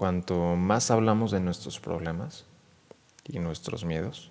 cuanto 0.00 0.56
más 0.56 0.90
hablamos 0.90 1.30
de 1.30 1.40
nuestros 1.40 1.78
problemas 1.78 2.46
y 3.28 3.38
nuestros 3.38 3.84
miedos, 3.84 4.30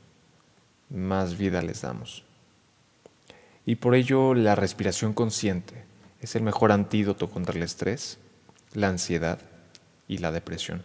más 0.90 1.38
vida 1.38 1.62
les 1.62 1.84
damos. 1.84 2.24
Y 3.68 3.76
por 3.76 3.94
ello 3.94 4.34
la 4.34 4.56
respiración 4.56 5.14
consciente 5.14 5.86
es 6.22 6.36
el 6.36 6.42
mejor 6.42 6.72
antídoto 6.72 7.30
contra 7.30 7.56
el 7.56 7.62
estrés, 7.62 8.18
la 8.74 8.88
ansiedad 8.88 9.38
y 10.08 10.18
la 10.18 10.32
depresión. 10.32 10.82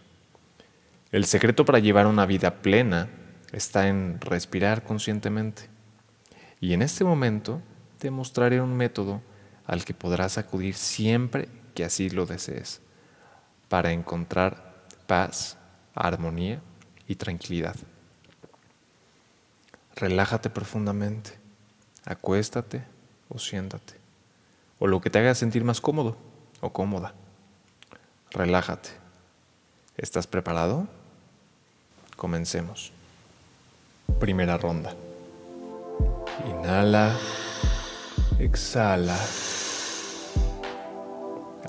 El 1.11 1.25
secreto 1.25 1.65
para 1.65 1.79
llevar 1.79 2.05
una 2.05 2.27
vida 2.27 2.61
plena 2.61 3.09
está 3.53 3.87
en 3.87 4.21
respirar 4.21 4.83
conscientemente. 4.83 5.63
Y 6.61 6.73
en 6.73 6.83
este 6.83 7.03
momento 7.03 7.59
te 7.97 8.11
mostraré 8.11 8.61
un 8.61 8.77
método 8.77 9.23
al 9.65 9.83
que 9.83 9.95
podrás 9.95 10.37
acudir 10.37 10.75
siempre 10.75 11.49
que 11.73 11.83
así 11.83 12.11
lo 12.11 12.27
desees, 12.27 12.81
para 13.67 13.91
encontrar 13.91 14.64
paz, 15.05 15.57
armonía 15.93 16.61
y 17.07 17.15
tranquilidad. 17.15 17.75
Relájate 19.95 20.49
profundamente, 20.49 21.31
acuéstate 22.05 22.83
o 23.29 23.39
siéntate, 23.39 23.93
o 24.79 24.87
lo 24.87 24.99
que 24.99 25.09
te 25.09 25.19
haga 25.19 25.35
sentir 25.35 25.63
más 25.63 25.79
cómodo 25.79 26.17
o 26.61 26.71
cómoda. 26.71 27.13
Relájate. 28.31 28.89
¿Estás 29.97 30.27
preparado? 30.27 30.87
Comencemos. 32.17 32.91
Primera 34.19 34.57
ronda. 34.57 34.93
Inhala, 36.45 37.15
exhala, 38.39 39.17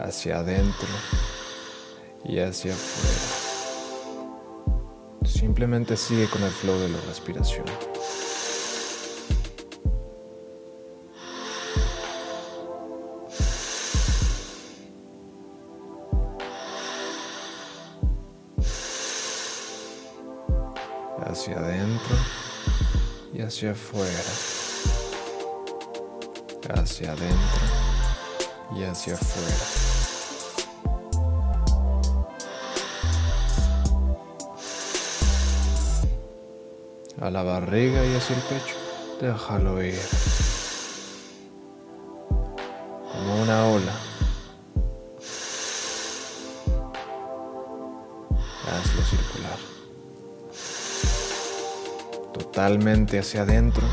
hacia 0.01 0.39
adentro 0.39 0.89
y 2.29 2.39
hacia 2.41 2.73
afuera. 2.73 3.37
Simplemente 5.25 5.97
sigue 5.97 6.29
con 6.29 6.43
el 6.43 6.51
flow 6.51 6.79
de 6.79 6.89
la 6.89 7.01
respiración. 7.03 7.65
hacia 21.29 21.59
adentro 21.59 22.17
y 23.35 23.43
hacia 23.43 23.73
afuera, 23.73 24.23
hacia 26.71 27.13
adentro 27.13 27.61
y 28.75 28.85
hacia 28.85 29.15
afuera. 29.15 29.96
A 37.21 37.31
la 37.31 37.43
barriga 37.43 38.05
y 38.05 38.15
hacia 38.15 38.37
el 38.37 38.43
pecho, 38.43 38.77
déjalo 39.21 39.83
ir. 39.83 39.99
Como 43.13 43.43
una 43.43 43.67
ola. 43.67 43.93
Hazlo 48.69 49.03
circular 49.03 49.77
totalmente 52.57 53.19
hacia 53.19 53.43
adentro 53.43 53.87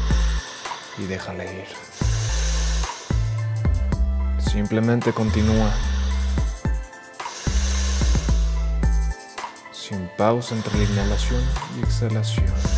y 0.97 1.03
déjale 1.03 1.45
ir. 1.45 1.67
Simplemente 4.37 5.11
continúa. 5.11 5.69
Sin 9.71 10.09
pausa 10.17 10.55
entre 10.55 10.77
la 10.77 10.83
inhalación 10.83 11.41
y 11.77 11.83
exhalación. 11.83 12.72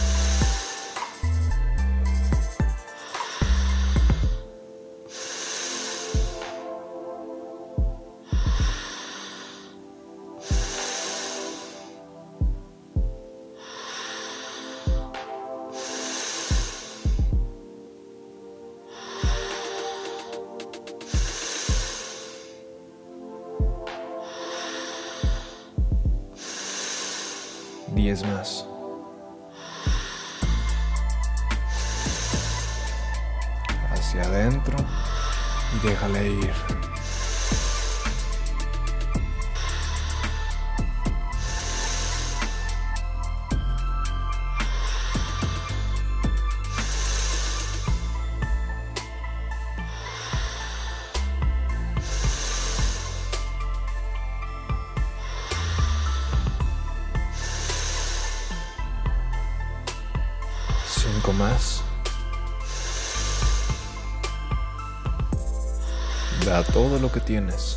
Diez 28.06 28.24
más. 28.24 28.64
Hacia 33.90 34.22
adentro 34.22 34.78
y 35.74 35.88
déjale 35.88 36.30
ir. 36.30 36.54
Da 66.56 66.64
todo 66.64 66.98
lo 67.00 67.12
que 67.12 67.20
tienes. 67.20 67.76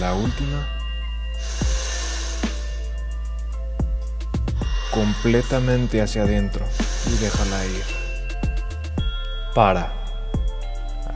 La 0.00 0.14
última. 0.14 0.66
Completamente 4.90 6.02
hacia 6.02 6.22
adentro 6.22 6.64
y 7.06 7.18
déjala 7.18 7.66
ir. 7.66 7.84
Para. 9.54 9.92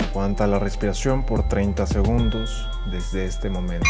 Aguanta 0.08 0.46
la 0.46 0.60
respiración 0.60 1.26
por 1.26 1.48
30 1.48 1.84
segundos 1.88 2.75
desde 2.90 3.26
este 3.26 3.50
momento. 3.50 3.88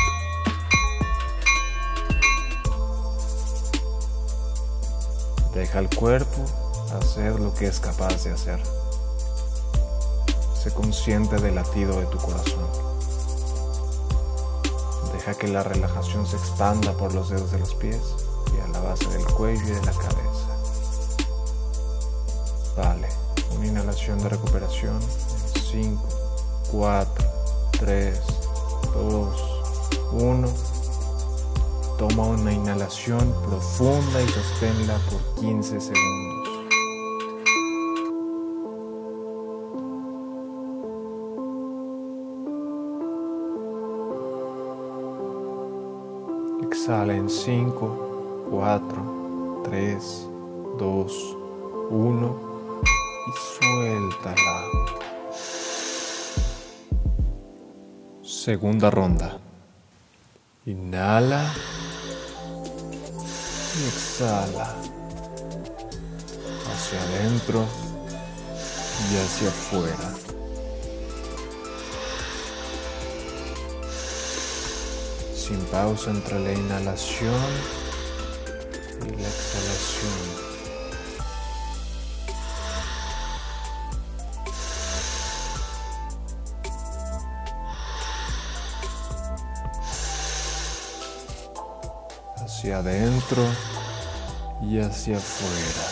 Deja 5.54 5.78
al 5.78 5.88
cuerpo 5.88 6.44
hacer 7.00 7.40
lo 7.40 7.54
que 7.54 7.66
es 7.66 7.80
capaz 7.80 8.24
de 8.24 8.32
hacer. 8.32 8.60
Sé 10.54 10.72
consciente 10.72 11.36
del 11.36 11.54
latido 11.54 11.98
de 11.98 12.06
tu 12.06 12.18
corazón. 12.18 12.66
Deja 15.12 15.34
que 15.34 15.48
la 15.48 15.62
relajación 15.62 16.26
se 16.26 16.36
expanda 16.36 16.92
por 16.92 17.14
los 17.14 17.30
dedos 17.30 17.52
de 17.52 17.58
los 17.58 17.74
pies 17.74 18.02
y 18.54 18.60
a 18.60 18.68
la 18.68 18.80
base 18.80 19.08
del 19.08 19.24
cuello 19.24 19.62
y 19.62 19.70
de 19.70 19.86
la 19.86 19.92
cabeza. 19.92 20.46
Vale, 22.76 23.08
una 23.56 23.66
inhalación 23.66 24.18
de 24.18 24.28
recuperación 24.28 25.00
en 25.00 25.62
5, 25.62 26.02
4, 26.70 27.24
3, 27.80 28.20
2, 28.96 29.28
1. 30.12 30.48
Toma 31.98 32.24
una 32.24 32.52
inhalación 32.52 33.34
profunda 33.46 34.22
y 34.22 34.28
sosténla 34.28 34.98
por 35.10 35.42
15 35.42 35.80
segundos. 35.80 36.48
Exhala 46.62 47.14
en 47.14 47.28
5, 47.28 48.46
4, 48.50 49.62
3, 49.64 50.28
2, 50.78 51.36
1 51.90 52.36
y 53.26 53.32
suéltala. 53.58 54.95
Segunda 58.46 58.90
ronda. 58.90 59.40
Inhala 60.66 61.52
y 63.76 63.88
exhala. 63.88 64.72
Hacia 66.70 67.02
adentro 67.02 67.66
y 69.10 69.16
hacia 69.16 69.48
afuera. 69.48 70.14
Sin 75.34 75.58
pausa 75.64 76.12
entre 76.12 76.38
la 76.38 76.52
inhalación 76.52 77.50
y 79.00 79.10
la 79.10 79.26
exhalación. 79.26 80.45
Hacia 92.66 92.78
adentro 92.78 93.44
y 94.60 94.80
hacia 94.80 95.18
afuera. 95.18 95.84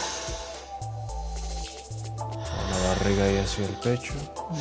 A 2.51 2.71
la 2.71 2.89
barriga 2.89 3.31
y 3.31 3.37
hacia 3.37 3.65
el 3.65 3.75
pecho, 3.75 4.13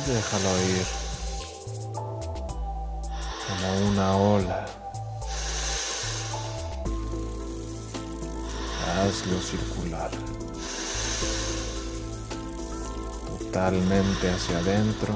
déjalo 0.06 0.62
ir. 0.62 0.86
Como 3.48 3.88
una 3.88 4.16
ola. 4.16 4.66
Hazlo 8.96 9.40
circular. 9.40 10.10
Totalmente 13.40 14.30
hacia 14.30 14.58
adentro 14.58 15.14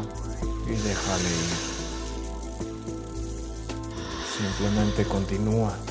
y 0.66 0.72
déjale 0.72 1.28
ir. 1.28 1.56
Simplemente 4.36 5.04
continúa. 5.04 5.87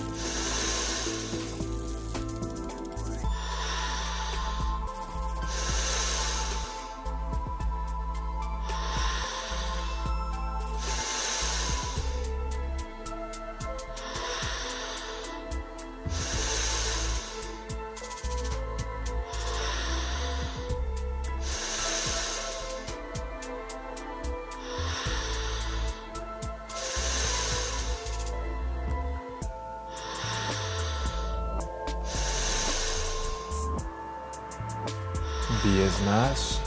Diez 35.74 36.00
más. 36.06 36.62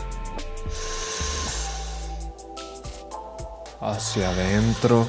Hacia 3.80 4.28
adentro 4.28 5.06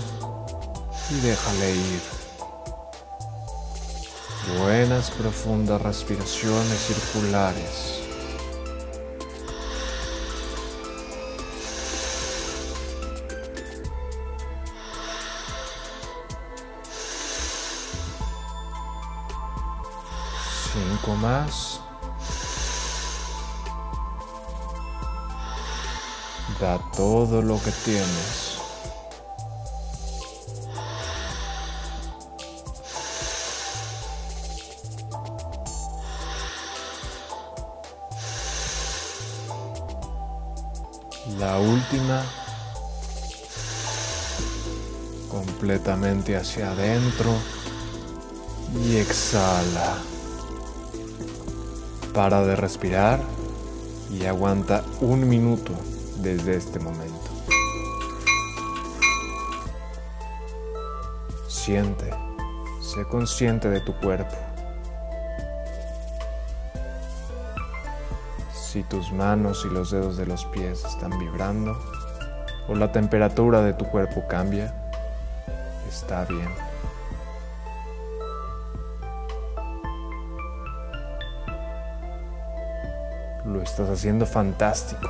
y 1.09 1.15
déjale 1.15 1.75
ir. 1.75 2.01
Buenas 4.59 5.11
profundas 5.11 5.81
respiraciones 5.81 6.79
circulares. 6.79 7.99
Cinco 20.73 21.15
más. 21.17 21.70
Da 26.61 26.77
todo 26.95 27.41
lo 27.41 27.59
que 27.59 27.71
tienes. 27.71 28.59
La 41.39 41.57
última. 41.57 42.23
Completamente 45.31 46.37
hacia 46.37 46.73
adentro. 46.73 47.33
Y 48.85 48.97
exhala. 48.97 49.97
Para 52.13 52.45
de 52.45 52.55
respirar 52.55 53.19
y 54.11 54.27
aguanta 54.27 54.83
un 54.99 55.27
minuto 55.27 55.73
desde 56.21 56.55
este 56.55 56.79
momento. 56.79 57.29
Siente, 61.47 62.09
sé 62.81 63.03
consciente 63.09 63.69
de 63.69 63.81
tu 63.81 63.93
cuerpo. 63.99 64.35
Si 68.53 68.83
tus 68.83 69.11
manos 69.11 69.65
y 69.65 69.73
los 69.73 69.91
dedos 69.91 70.17
de 70.17 70.25
los 70.25 70.45
pies 70.45 70.85
están 70.85 71.17
vibrando 71.19 71.77
o 72.69 72.75
la 72.75 72.91
temperatura 72.91 73.61
de 73.61 73.73
tu 73.73 73.85
cuerpo 73.85 74.23
cambia, 74.27 74.73
está 75.89 76.25
bien. 76.25 76.49
Lo 83.45 83.61
estás 83.61 83.89
haciendo 83.89 84.25
fantástico. 84.25 85.09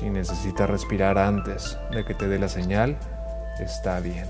Si 0.00 0.08
necesitas 0.08 0.70
respirar 0.70 1.18
antes 1.18 1.76
de 1.92 2.06
que 2.06 2.14
te 2.14 2.26
dé 2.26 2.38
la 2.38 2.48
señal, 2.48 2.98
está 3.58 4.00
bien. 4.00 4.24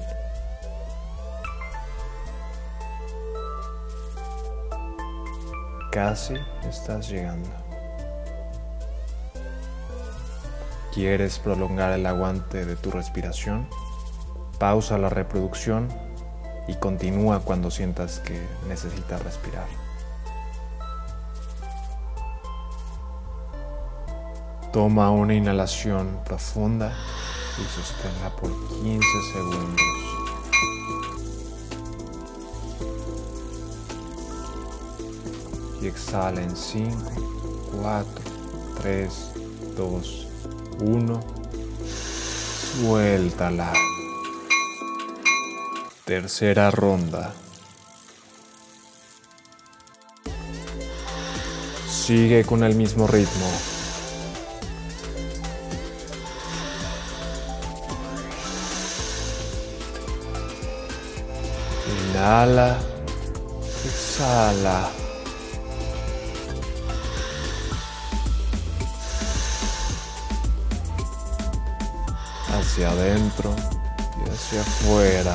Casi 5.92 6.34
estás 6.68 7.08
llegando. 7.08 7.48
¿Quieres 10.92 11.38
prolongar 11.38 11.92
el 11.92 12.04
aguante 12.04 12.66
de 12.66 12.74
tu 12.74 12.90
respiración? 12.90 13.68
Pausa 14.58 14.98
la 14.98 15.08
reproducción 15.08 15.86
y 16.66 16.74
continúa 16.74 17.44
cuando 17.44 17.70
sientas 17.70 18.18
que 18.18 18.44
necesitas 18.66 19.22
respirar. 19.22 19.89
Toma 24.72 25.10
una 25.10 25.34
inhalación 25.34 26.20
profunda 26.24 26.92
y 27.58 27.64
sosténla 27.74 28.30
por 28.36 28.50
15 28.68 29.06
segundos. 29.32 29.82
Y 35.82 35.86
exhala 35.88 36.40
en 36.40 36.54
5, 36.54 36.94
4, 37.82 38.10
3, 38.80 39.32
2, 39.76 40.28
1. 40.82 41.20
Suéltala. 42.80 43.72
Tercera 46.04 46.70
ronda. 46.70 47.34
Sigue 51.88 52.44
con 52.44 52.62
el 52.62 52.76
mismo 52.76 53.08
ritmo. 53.08 53.69
Inhala, 62.20 62.76
exhala. 63.82 64.90
Hacia 72.52 72.90
adentro 72.90 73.56
y 74.18 74.28
hacia 74.28 74.60
afuera. 74.60 75.34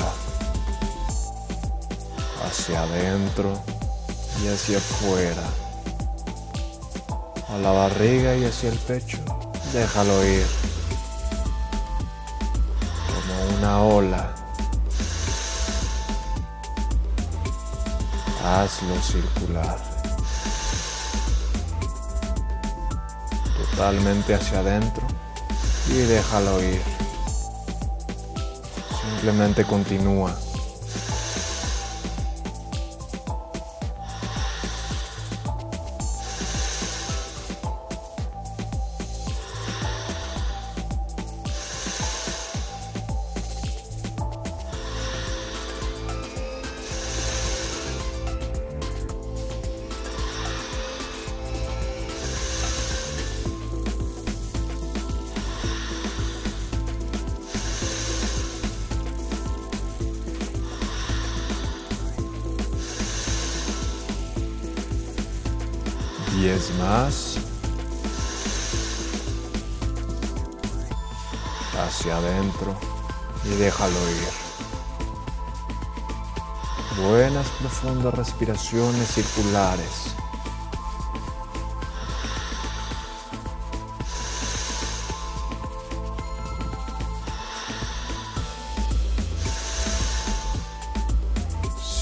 Hacia 2.46 2.84
adentro 2.84 3.60
y 4.44 4.48
hacia 4.50 4.77
afuera. 4.77 5.44
A 7.50 7.58
la 7.58 7.72
barriga 7.72 8.36
y 8.36 8.46
hacia 8.46 8.70
el 8.70 8.77
pecho. 8.77 9.18
Déjalo 9.74 10.24
ir. 10.24 10.46
Como 13.08 13.58
una 13.58 13.80
ola. 13.82 14.45
Hazlo 18.46 18.96
circular. 19.02 19.75
Totalmente 23.72 24.36
hacia 24.36 24.60
adentro 24.60 25.04
y 25.90 25.94
déjalo 25.94 26.64
ir. 26.64 26.80
Simplemente 29.02 29.66
continúa. 29.66 30.38
10 66.46 66.75
más. 66.75 67.38
Hacia 71.75 72.18
adentro 72.18 72.75
y 73.46 73.50
déjalo 73.56 73.98
ir. 74.12 74.30
Buenas 77.04 77.48
profundas 77.60 78.14
respiraciones 78.14 79.08
circulares. 79.08 80.14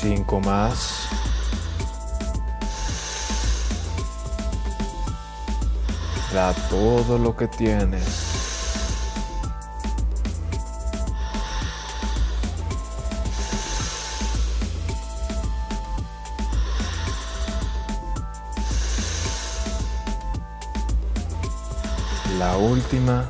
Cinco 0.02 0.42
más. 0.42 1.08
Da 6.34 6.52
todo 6.68 7.20
lo 7.20 7.36
que 7.36 7.48
tienes. 7.48 8.34
La 22.40 22.58
última. 22.58 23.30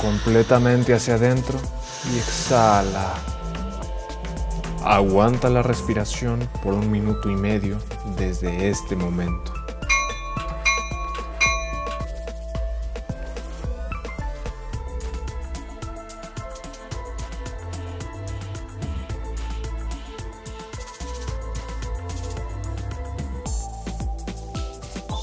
Completamente 0.00 0.94
hacia 0.94 1.14
adentro 1.14 1.60
y 2.12 2.18
exhala. 2.18 3.14
Aguanta 4.84 5.48
la 5.48 5.62
respiración 5.62 6.40
por 6.64 6.74
un 6.74 6.90
minuto 6.90 7.30
y 7.30 7.36
medio 7.36 7.78
desde 8.16 8.68
este 8.70 8.96
momento. 8.96 9.52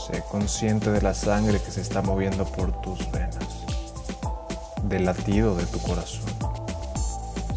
Sé 0.08 0.24
consciente 0.32 0.92
de 0.92 1.02
la 1.02 1.14
sangre 1.14 1.60
que 1.62 1.72
se 1.72 1.82
está 1.82 2.02
moviendo 2.02 2.46
por 2.46 2.72
tus 2.82 3.00
venas, 3.12 3.38
del 4.84 5.06
latido 5.06 5.56
de 5.56 5.66
tu 5.66 5.80
corazón. 5.80 6.26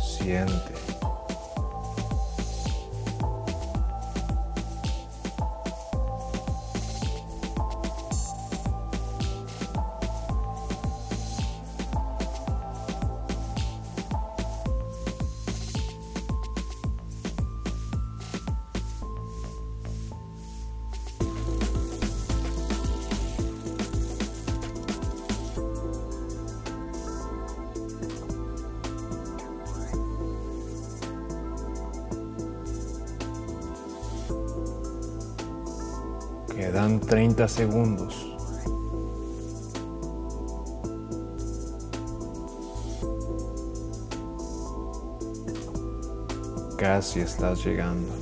Siente. 0.00 0.79
Quedan 36.60 37.00
30 37.00 37.48
segundos. 37.48 38.36
Casi 46.76 47.20
estás 47.20 47.64
llegando. 47.64 48.12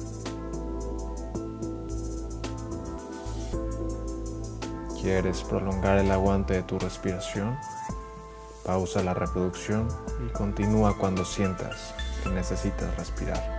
¿Quieres 5.02 5.42
prolongar 5.42 5.99
el 5.99 6.12
aguante 6.12 6.54
de 6.54 6.62
tu 6.62 6.78
respiración? 6.78 7.59
Pausa 8.64 9.02
la 9.02 9.14
reproducción 9.14 9.88
y 10.25 10.33
continúa 10.33 10.97
cuando 10.97 11.25
sientas 11.25 11.92
que 12.23 12.30
necesitas 12.30 12.97
respirar. 12.97 13.58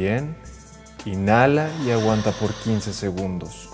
Bien, 0.00 0.40
inhala 1.06 1.68
y 1.84 1.90
aguanta 1.90 2.30
por 2.30 2.54
15 2.54 2.94
segundos. 2.94 3.68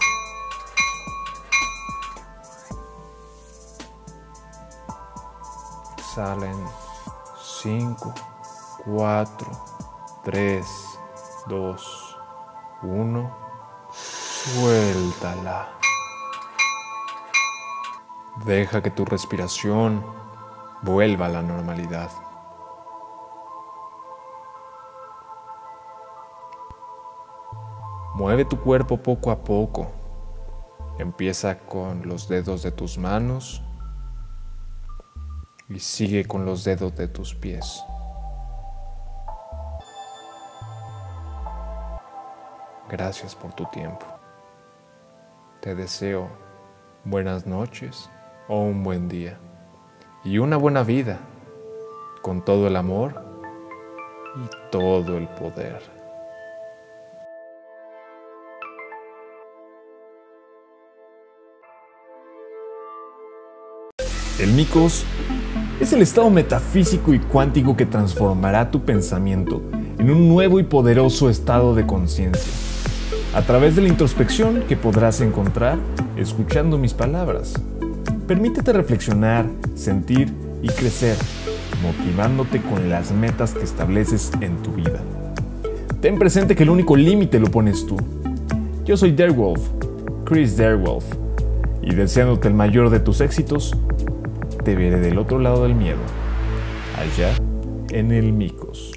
Salen 6.15 6.57
5, 7.63 8.15
4, 8.87 9.51
3, 10.25 10.67
2, 11.47 12.17
1. 12.85 13.37
Suéltala. 13.93 15.69
Deja 18.47 18.83
que 18.83 18.91
tu 18.91 19.05
respiración 19.05 20.03
vuelva 20.81 21.27
a 21.27 21.29
la 21.29 21.43
normalidad. 21.43 22.11
Mueve 28.15 28.45
tu 28.45 28.61
cuerpo 28.61 28.97
poco 28.97 29.33
a 29.33 29.43
poco. 29.43 29.89
Empieza 31.01 31.59
con 31.59 32.07
los 32.07 32.29
dedos 32.29 32.63
de 32.63 32.71
tus 32.71 32.97
manos 32.97 33.61
y 35.69 35.81
sigue 35.81 36.25
con 36.25 36.45
los 36.45 36.63
dedos 36.63 36.95
de 36.95 37.09
tus 37.09 37.35
pies. 37.35 37.83
Gracias 42.89 43.35
por 43.35 43.53
tu 43.53 43.65
tiempo. 43.67 44.07
Te 45.61 45.75
deseo 45.75 46.29
buenas 47.05 47.47
noches 47.47 48.09
o 48.47 48.61
un 48.61 48.85
buen 48.85 49.09
día 49.09 49.39
y 50.23 50.39
una 50.39 50.57
buena 50.57 50.85
vida 50.85 51.19
con 52.23 52.45
todo 52.45 52.69
el 52.69 52.77
amor 52.77 53.25
y 54.37 54.71
todo 54.71 55.19
el 55.19 55.27
poder. 55.31 56.04
El 64.41 64.53
micos 64.53 65.05
es 65.79 65.93
el 65.93 66.03
estado 66.03 66.29
metafísico 66.29 67.15
y 67.15 67.21
cuántico 67.21 67.77
que 67.77 67.87
transformará 67.87 68.69
tu 68.69 68.81
pensamiento 68.81 69.63
en 69.97 70.11
un 70.11 70.29
nuevo 70.29 70.59
y 70.59 70.65
poderoso 70.65 71.31
estado 71.31 71.73
de 71.77 71.87
conciencia, 71.87 72.53
a 73.33 73.43
través 73.43 73.77
de 73.77 73.83
la 73.83 73.89
introspección 73.89 74.65
que 74.69 74.77
podrás 74.77 75.21
encontrar 75.21 75.79
escuchando 76.17 76.79
mis 76.79 76.95
palabras. 76.95 77.55
Permítete 78.27 78.73
reflexionar, 78.73 79.47
sentir 79.77 80.33
y 80.63 80.69
crecer, 80.69 81.17
motivándote 81.81 82.61
con 82.61 82.89
las 82.89 83.13
metas 83.13 83.55
que 83.55 83.63
estableces 83.63 84.33
en 84.41 84.57
tu 84.65 84.73
vida. 84.73 85.01
Ten 86.01 86.19
presente 86.19 86.57
que 86.57 86.65
el 86.65 86.71
único 86.71 86.97
límite 86.97 87.39
lo 87.39 87.53
pones 87.53 87.87
tú. 87.87 87.97
Yo 88.85 88.97
soy 88.97 89.13
Darewolf, 89.13 89.61
Chris 90.25 90.57
Darewolf, 90.57 91.05
y 91.83 91.95
deseándote 91.95 92.49
el 92.49 92.55
mayor 92.55 92.91
de 92.91 92.99
tus 92.99 93.21
éxitos, 93.21 93.77
te 94.65 94.75
veré 94.75 94.99
del 94.99 95.19
otro 95.19 95.39
lado 95.39 95.65
del 95.65 95.75
miedo, 95.75 95.99
allá 96.97 97.35
en 97.91 98.13
el 98.13 98.33
Micos. 98.33 98.94